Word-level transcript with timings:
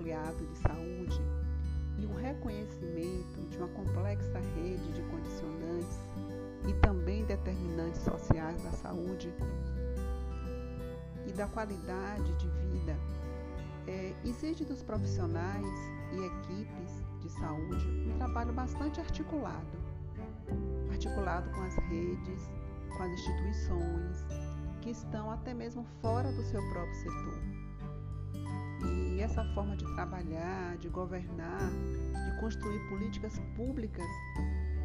ampliado 0.00 0.46
de 0.46 0.56
saúde 0.56 1.20
e 1.98 2.06
o 2.06 2.14
reconhecimento 2.14 3.48
de 3.50 3.58
uma 3.58 3.68
complexa 3.68 4.40
rede 4.56 4.92
de 4.92 5.02
condicionantes 5.02 5.98
e 6.66 6.72
também 6.80 7.24
determinantes 7.26 8.00
sociais 8.00 8.62
da 8.62 8.70
saúde 8.70 9.32
e 11.26 11.32
da 11.32 11.46
qualidade 11.48 12.32
de 12.38 12.48
vida 12.48 12.96
é, 13.86 14.14
exige 14.24 14.64
dos 14.64 14.82
profissionais 14.82 15.66
e 16.12 16.24
equipes 16.24 17.04
de 17.20 17.28
saúde 17.38 17.86
um 18.08 18.16
trabalho 18.16 18.54
bastante 18.54 19.00
articulado 19.00 19.78
articulado 20.90 21.50
com 21.50 21.62
as 21.62 21.74
redes, 21.74 22.50
com 22.96 23.02
as 23.02 23.10
instituições 23.12 24.24
que 24.80 24.90
estão 24.90 25.30
até 25.30 25.52
mesmo 25.52 25.84
fora 26.00 26.32
do 26.32 26.42
seu 26.42 26.60
próprio 26.70 26.94
setor. 26.94 27.69
E 28.84 29.20
essa 29.20 29.44
forma 29.54 29.76
de 29.76 29.84
trabalhar, 29.94 30.76
de 30.78 30.88
governar, 30.88 31.70
de 31.70 32.40
construir 32.40 32.80
políticas 32.88 33.38
públicas, 33.56 34.06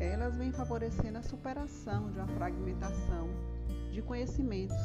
elas 0.00 0.36
vêm 0.36 0.52
favorecendo 0.52 1.18
a 1.18 1.22
superação 1.22 2.10
de 2.10 2.18
uma 2.18 2.28
fragmentação 2.28 3.28
de 3.92 4.02
conhecimentos 4.02 4.76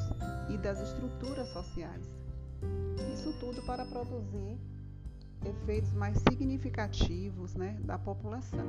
e 0.49 0.57
das 0.57 0.79
estruturas 0.81 1.49
sociais. 1.49 2.07
Isso 3.13 3.33
tudo 3.39 3.61
para 3.63 3.85
produzir 3.85 4.59
efeitos 5.45 5.93
mais 5.93 6.17
significativos 6.29 7.55
né, 7.55 7.77
da 7.83 7.97
população. 7.97 8.67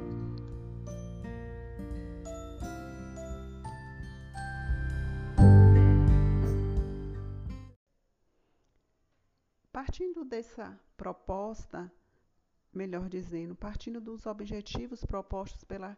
Partindo 9.73 10.25
dessa 10.25 10.79
proposta, 10.97 11.93
melhor 12.73 13.09
dizendo, 13.09 13.55
partindo 13.55 14.01
dos 14.01 14.27
objetivos 14.27 15.05
propostos 15.05 15.63
pela 15.63 15.97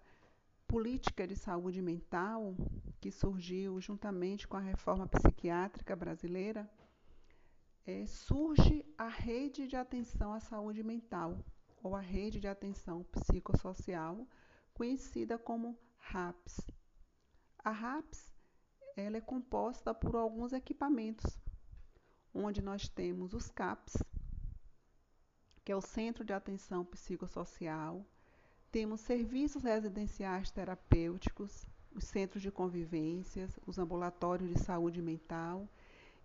política 0.68 1.26
de 1.26 1.34
saúde 1.34 1.80
mental, 1.80 2.54
que 3.00 3.10
surgiu 3.10 3.80
juntamente 3.80 4.46
com 4.46 4.56
a 4.58 4.60
reforma 4.60 5.06
psiquiátrica 5.06 5.96
brasileira, 5.96 6.70
é, 7.86 8.04
surge 8.06 8.84
a 8.96 9.08
rede 9.08 9.66
de 9.66 9.74
atenção 9.74 10.34
à 10.34 10.40
saúde 10.40 10.82
mental, 10.82 11.42
ou 11.82 11.96
a 11.96 12.00
rede 12.00 12.40
de 12.40 12.48
atenção 12.48 13.02
psicossocial, 13.04 14.26
conhecida 14.74 15.38
como 15.38 15.78
RAPS. 15.98 16.60
A 17.58 17.70
RAPS 17.70 18.32
ela 18.96 19.16
é 19.16 19.20
composta 19.20 19.94
por 19.94 20.14
alguns 20.14 20.52
equipamentos, 20.52 21.38
onde 22.34 22.62
nós 22.62 22.88
temos 22.88 23.34
os 23.34 23.50
CAPs, 23.50 24.02
que 25.64 25.70
é 25.70 25.76
o 25.76 25.80
Centro 25.80 26.24
de 26.24 26.32
Atenção 26.32 26.84
Psicossocial, 26.84 28.04
temos 28.70 29.00
serviços 29.00 29.62
residenciais 29.62 30.50
terapêuticos, 30.50 31.66
os 31.94 32.04
centros 32.04 32.42
de 32.42 32.50
convivências, 32.50 33.60
os 33.66 33.78
ambulatórios 33.78 34.48
de 34.48 34.58
saúde 34.58 35.02
mental 35.02 35.68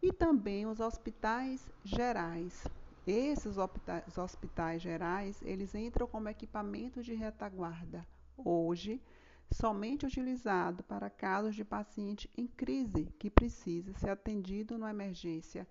e 0.01 0.13
também 0.13 0.65
os 0.65 0.79
hospitais 0.79 1.69
gerais. 1.83 2.65
Esses 3.05 3.57
hospitais 4.17 4.81
gerais, 4.81 5.41
eles 5.41 5.75
entram 5.75 6.07
como 6.07 6.29
equipamento 6.29 7.03
de 7.03 7.13
retaguarda. 7.13 8.05
Hoje, 8.37 9.01
somente 9.51 10.05
utilizado 10.05 10.83
para 10.83 11.09
casos 11.09 11.55
de 11.55 11.63
paciente 11.63 12.29
em 12.37 12.47
crise 12.47 13.05
que 13.17 13.29
precisa 13.29 13.93
ser 13.93 14.09
atendido 14.09 14.77
numa 14.77 14.89
emergência 14.89 15.67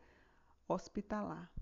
hospitalar. 0.68 1.52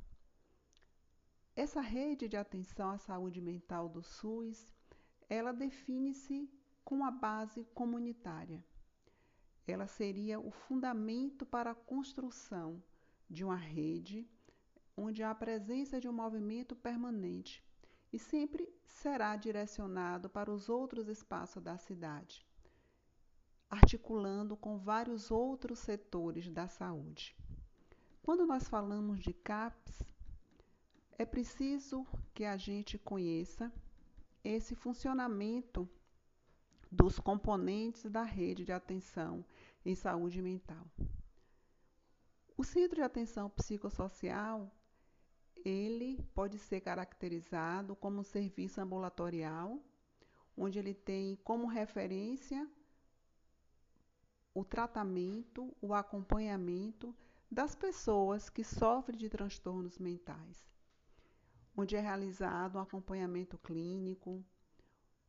Essa 1.56 1.80
rede 1.80 2.28
de 2.28 2.36
atenção 2.36 2.90
à 2.90 2.98
saúde 2.98 3.40
mental 3.40 3.89
do 3.89 4.02
SUS, 4.02 4.74
ela 5.29 5.52
define-se 5.52 6.51
com 6.84 7.05
a 7.05 7.11
base 7.11 7.64
comunitária 7.74 8.64
ela 9.67 9.86
seria 9.86 10.39
o 10.39 10.51
fundamento 10.51 11.46
para 11.46 11.70
a 11.70 11.74
construção 11.74 12.83
de 13.29 13.45
uma 13.45 13.56
rede 13.56 14.29
onde 14.96 15.23
há 15.23 15.30
a 15.30 15.34
presença 15.34 15.98
de 16.00 16.08
um 16.08 16.12
movimento 16.12 16.77
permanente 16.77 17.64
e 18.12 18.18
sempre 18.18 18.68
será 18.86 19.34
direcionado 19.36 20.29
para 20.29 20.52
os 20.52 20.68
outros 20.68 21.08
espaços 21.08 21.62
da 21.62 21.77
cidade, 21.79 22.46
articulando 23.68 24.56
com 24.56 24.79
vários 24.79 25.30
outros 25.30 25.80
setores 25.80 26.48
da 26.48 26.68
saúde. 26.68 27.34
Quando 28.24 28.46
nós 28.46 28.67
falamos 28.67 29.20
de 29.20 29.35
CAPS, 29.35 30.02
é 31.18 31.27
preciso 31.27 32.07
que 32.33 32.46
a 32.46 32.57
gente 32.57 32.96
conheça 32.96 33.70
esse 34.42 34.74
funcionamento 34.74 35.86
dos 36.90 37.18
componentes 37.18 38.11
da 38.11 38.23
rede 38.23 38.64
de 38.64 38.73
atenção 38.73 39.45
em 39.85 39.95
saúde 39.95 40.40
mental. 40.40 40.86
O 42.57 42.64
centro 42.64 42.96
de 42.96 43.02
atenção 43.02 43.51
psicossocial, 43.51 44.73
ele 45.62 46.18
pode 46.35 46.58
ser 46.58 46.80
caracterizado 46.80 47.95
como 47.95 48.20
um 48.20 48.24
serviço 48.24 48.80
ambulatorial, 48.80 49.79
onde 50.56 50.79
ele 50.79 50.95
tem 50.95 51.36
como 51.45 51.67
referência 51.67 52.67
o 54.55 54.64
tratamento, 54.64 55.77
o 55.83 55.92
acompanhamento 55.92 57.14
das 57.55 57.73
pessoas 57.73 58.51
que 58.51 58.65
sofrem 58.65 59.17
de 59.17 59.29
transtornos 59.29 59.97
mentais, 59.97 60.67
onde 61.77 61.95
é 61.95 62.01
realizado 62.01 62.77
um 62.79 62.81
acompanhamento 62.81 63.57
clínico, 63.59 64.45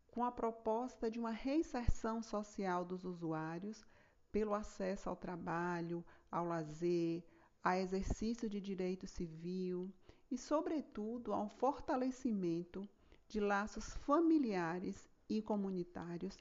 com 0.08 0.24
a 0.26 0.32
proposta 0.32 1.12
de 1.12 1.20
uma 1.20 1.30
reinserção 1.30 2.24
social 2.24 2.84
dos 2.84 3.06
usuários 3.06 3.86
pelo 4.32 4.56
acesso 4.56 5.08
ao 5.08 5.16
trabalho, 5.16 6.04
ao 6.32 6.48
lazer, 6.48 7.24
a 7.64 7.78
exercício 7.78 8.50
de 8.50 8.60
direito 8.60 9.06
civil 9.06 9.94
e, 10.32 10.36
sobretudo, 10.36 11.32
ao 11.32 11.48
fortalecimento 11.48 12.90
de 13.28 13.40
laços 13.40 13.96
familiares 13.98 15.08
e 15.30 15.44
comunitários, 15.44 16.36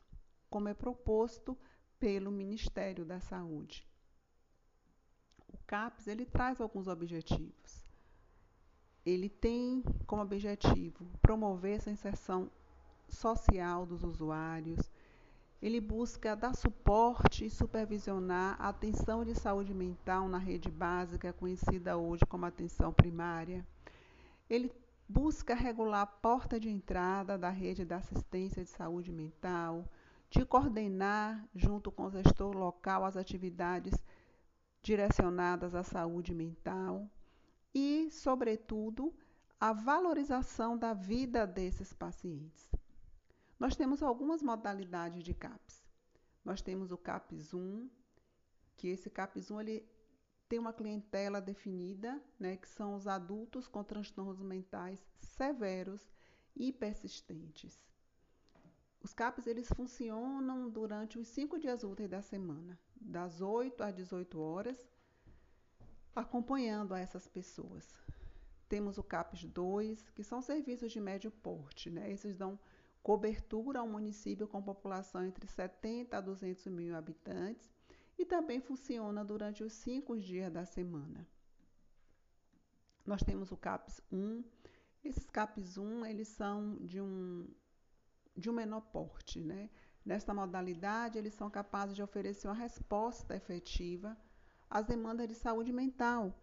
como 0.49 0.67
é 0.67 0.73
proposto 0.73 1.55
pelo 1.99 2.31
Ministério 2.31 3.05
da 3.05 3.21
Saúde. 3.21 3.87
O 5.65 5.67
CAPS 5.67 6.09
ele 6.09 6.27
traz 6.27 6.61
alguns 6.61 6.87
objetivos. 6.89 7.87
Ele 9.05 9.31
tem 9.31 9.83
como 10.07 10.21
objetivo 10.21 11.07
promover 11.23 11.77
essa 11.77 11.91
inserção 11.91 12.51
social 13.09 13.87
dos 13.87 14.05
usuários. 14.05 14.93
Ele 15.63 15.81
busca 15.81 16.37
dar 16.37 16.55
suporte 16.55 17.47
e 17.47 17.51
supervisionar 17.51 18.57
a 18.61 18.69
atenção 18.69 19.25
de 19.25 19.35
saúde 19.35 19.73
mental 19.73 20.29
na 20.29 20.37
rede 20.37 20.71
básica, 20.71 21.33
conhecida 21.33 21.97
hoje 21.97 22.27
como 22.27 22.45
atenção 22.45 22.93
primária. 22.93 23.67
Ele 24.51 24.71
busca 25.09 25.55
regular 25.55 26.03
a 26.03 26.07
porta 26.07 26.61
de 26.61 26.69
entrada 26.69 27.39
da 27.39 27.49
rede 27.49 27.87
da 27.87 27.97
assistência 27.97 28.63
de 28.63 28.69
saúde 28.69 29.11
mental, 29.11 29.89
de 30.29 30.45
coordenar, 30.45 31.43
junto 31.55 31.91
com 31.91 32.05
o 32.05 32.11
gestor 32.11 32.55
local, 32.55 33.03
as 33.03 33.17
atividades 33.17 33.95
direcionadas 34.85 35.75
à 35.75 35.83
saúde 35.83 36.35
mental 36.35 37.11
e, 37.75 38.11
sobretudo, 38.11 39.13
a 39.59 39.73
valorização 39.73 40.77
da 40.77 40.93
vida 40.93 41.47
desses 41.47 41.95
pacientes. 41.95 42.71
Nós 43.59 43.75
temos 43.75 44.03
algumas 44.03 44.43
modalidades 44.43 45.25
de 45.25 45.33
CAPS. 45.33 45.83
Nós 46.45 46.61
temos 46.61 46.93
o 46.93 46.99
CAPS 46.99 47.55
1, 47.55 47.89
que 48.77 48.89
esse 48.89 49.09
CAPS 49.09 49.51
1 49.51 49.61
ele 49.63 49.89
tem 50.51 50.59
uma 50.59 50.73
clientela 50.73 51.41
definida, 51.41 52.23
né, 52.39 52.59
que 52.59 52.69
são 52.69 52.95
os 52.95 53.07
adultos 53.07 53.67
com 53.67 53.83
transtornos 53.83 54.43
mentais 54.43 55.03
severos 55.19 56.07
e 56.55 56.71
persistentes. 56.71 57.83
Os 59.01 59.15
CAPs 59.15 59.47
eles 59.47 59.69
funcionam 59.69 60.69
durante 60.69 61.19
os 61.19 61.29
cinco 61.29 61.59
dias 61.59 61.83
úteis 61.83 62.11
da 62.11 62.21
semana, 62.21 62.79
das 63.05 63.41
8 63.41 63.83
às 63.83 63.95
18 63.95 64.41
horas, 64.41 64.89
acompanhando 66.15 66.95
essas 66.95 67.29
pessoas. 67.29 67.95
Temos 68.69 68.97
o 68.99 69.03
CAPS 69.03 69.45
2, 69.45 70.11
que 70.11 70.25
são 70.25 70.41
serviços 70.41 70.91
de 70.91 71.01
médio 71.01 71.31
porte, 71.31 71.91
né? 71.91 72.11
Esses 72.11 72.35
dão 72.35 72.59
cobertura 73.03 73.81
ao 73.81 73.87
município 73.87 74.49
com 74.49 74.63
população 74.63 75.25
entre 75.25 75.47
70 75.47 76.17
a 76.17 76.21
200 76.21 76.67
mil 76.69 76.97
habitantes 76.97 77.71
e 78.19 78.25
também 78.25 78.61
funciona 78.61 79.23
durante 79.23 79.63
os 79.63 79.75
cinco 79.75 80.19
dias 80.19 80.51
da 80.51 80.65
semana. 80.65 81.27
Nós 83.05 83.23
temos 83.23 83.53
o 83.53 83.57
CAPS 83.57 84.01
1. 84.11 84.43
Esses 85.05 85.29
CAPS 85.29 85.77
1 85.77 86.07
eles 86.07 86.29
são 86.29 86.77
de 86.77 86.99
um, 87.01 87.47
de 88.35 88.49
um 88.49 88.55
menor 88.55 88.81
porte. 88.81 89.39
Né? 89.39 89.69
Nesta 90.05 90.35
modalidade, 90.35 91.17
eles 91.17 91.35
são 91.35 91.49
capazes 91.49 91.97
de 91.97 92.03
oferecer 92.03 92.47
uma 92.47 92.55
resposta 92.55 93.35
efetiva 93.35 94.17
às 94.69 94.85
demandas 94.85 95.29
de 95.29 95.35
saúde 95.35 95.73
mental 95.73 96.39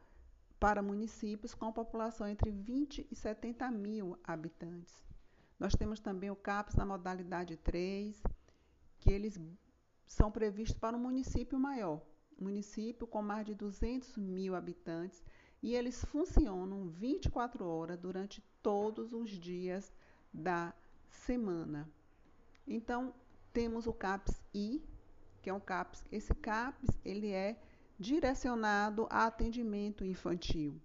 para 0.60 0.82
municípios 0.82 1.54
com 1.54 1.72
população 1.72 2.28
entre 2.28 2.50
20 2.50 3.08
e 3.10 3.16
70 3.16 3.70
mil 3.72 4.18
habitantes. 4.24 5.04
Nós 5.60 5.76
temos 5.76 6.00
também 6.00 6.32
o 6.32 6.36
CAPS 6.36 6.76
na 6.76 6.86
modalidade 6.86 7.56
3, 7.58 8.22
que 9.00 9.12
eles 9.12 9.40
são 10.08 10.32
previstos 10.32 10.78
para 10.78 10.98
um 10.98 11.00
município 11.00 11.60
maior, 11.60 12.02
município 12.40 13.06
com 13.06 13.22
mais 13.22 13.46
de 13.46 13.54
200 13.54 14.18
mil 14.18 14.56
habitantes, 14.56 15.24
e 15.62 15.76
eles 15.76 16.04
funcionam 16.06 16.90
24 16.90 17.64
horas 17.64 18.00
durante 18.00 18.44
todos 18.64 19.14
os 19.14 19.30
dias 19.30 19.94
da 20.34 20.74
semana. 21.10 21.88
Então, 22.68 23.14
temos 23.54 23.88
o 23.88 23.94
CAPS 23.94 24.42
I, 24.54 24.82
que 25.42 25.50
é 25.50 25.54
um 25.54 25.60
CAPS. 25.60 26.06
Esse 26.12 26.34
CAPS 26.34 26.90
ele 27.04 27.32
é 27.32 27.60
direcionado 28.00 29.08
a 29.10 29.26
atendimento 29.26 30.06
infantil. 30.06 30.80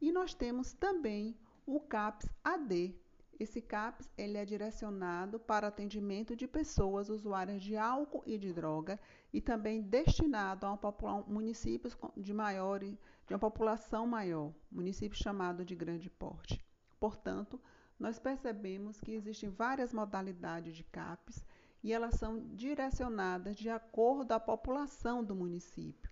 E 0.00 0.10
nós 0.10 0.34
temos 0.34 0.72
também 0.72 1.36
o 1.66 1.78
CAPS 1.80 2.28
AD. 2.42 2.94
Esse 3.38 3.60
CAPS 3.62 4.10
ele 4.18 4.36
é 4.36 4.44
direcionado 4.44 5.38
para 5.38 5.68
atendimento 5.68 6.34
de 6.34 6.46
pessoas 6.46 7.08
usuárias 7.08 7.62
de 7.62 7.76
álcool 7.76 8.22
e 8.26 8.36
de 8.36 8.52
droga 8.52 8.98
e 9.32 9.40
também 9.40 9.80
destinado 9.80 10.66
a 10.66 10.72
um 10.72 11.24
municípios 11.26 11.96
de 12.16 12.34
maior 12.34 12.80
de 12.80 12.98
uma 13.30 13.38
população 13.38 14.06
maior, 14.06 14.52
municípios 14.70 15.20
chamados 15.20 15.64
de 15.64 15.74
grande 15.76 16.10
porte. 16.10 16.62
Portanto, 16.98 17.60
nós 17.98 18.18
percebemos 18.18 19.00
que 19.00 19.12
existem 19.12 19.48
várias 19.48 19.92
modalidades 19.92 20.74
de 20.74 20.82
CAPs 20.84 21.44
e 21.82 21.92
elas 21.92 22.14
são 22.14 22.40
direcionadas 22.54 23.56
de 23.56 23.68
acordo 23.68 24.32
à 24.32 24.40
população 24.40 25.24
do 25.24 25.34
município. 25.34 26.10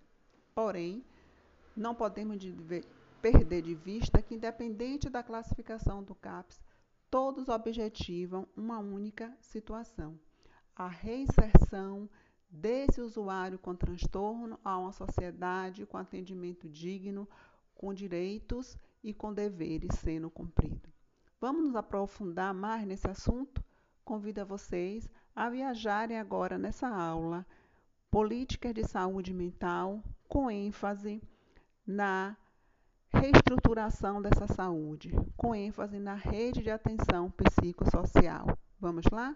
Porém, 0.53 1.03
não 1.75 1.93
podemos 1.93 2.37
perder 3.21 3.61
de 3.61 3.75
vista 3.75 4.21
que, 4.21 4.35
independente 4.35 5.09
da 5.09 5.23
classificação 5.23 6.03
do 6.03 6.15
CAPS, 6.15 6.59
todos 7.09 7.47
objetivam 7.47 8.47
uma 8.55 8.79
única 8.79 9.35
situação: 9.39 10.19
a 10.75 10.87
reinserção 10.87 12.09
desse 12.49 12.99
usuário 12.99 13.59
com 13.59 13.75
transtorno 13.75 14.59
a 14.63 14.77
uma 14.77 14.91
sociedade 14.91 15.85
com 15.85 15.97
atendimento 15.97 16.67
digno, 16.67 17.27
com 17.75 17.93
direitos 17.93 18.75
e 19.03 19.13
com 19.13 19.33
deveres 19.33 19.95
sendo 19.99 20.29
cumpridos. 20.29 20.91
Vamos 21.39 21.63
nos 21.63 21.75
aprofundar 21.75 22.53
mais 22.53 22.85
nesse 22.85 23.07
assunto? 23.07 23.63
Convido 24.09 24.41
a 24.41 24.43
vocês 24.43 25.07
a 25.35 25.51
viajarem 25.51 26.17
agora 26.17 26.57
nessa 26.57 26.87
aula 26.87 27.45
Políticas 28.09 28.73
de 28.73 28.83
Saúde 28.83 29.31
Mental 29.31 30.03
com 30.27 30.49
ênfase 30.49 31.21
na 31.85 32.35
reestruturação 33.13 34.19
dessa 34.19 34.47
saúde, 34.47 35.11
com 35.37 35.53
ênfase 35.53 35.99
na 35.99 36.15
rede 36.15 36.63
de 36.63 36.71
atenção 36.71 37.29
psicossocial. 37.29 38.57
Vamos 38.79 39.05
lá? 39.11 39.35